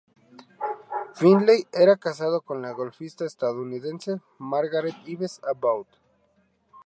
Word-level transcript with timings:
Finley 1.13 1.67
era 1.71 1.95
casado 1.95 2.41
con 2.41 2.63
la 2.63 2.71
golfista 2.71 3.23
estadounidense 3.23 4.19
Margaret 4.39 4.95
Ives 5.05 5.39
Abbott. 5.43 5.85